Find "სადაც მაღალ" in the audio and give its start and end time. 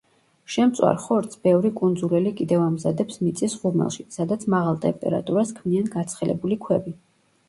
4.15-4.79